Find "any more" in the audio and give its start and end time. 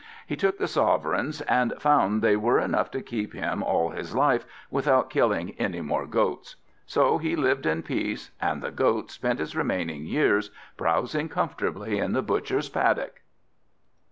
5.59-6.07